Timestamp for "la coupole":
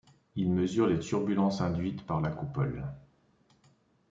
2.21-2.83